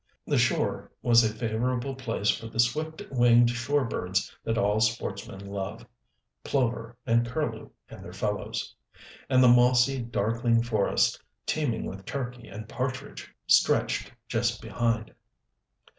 [0.25, 5.85] The shore was a favorable place for the swift winged shorebirds that all sportsmen love
[6.43, 8.73] plover and curlew and their fellows.
[9.29, 15.13] And the mossy, darkling forest, teeming with turkey and partridge, stretched just behind.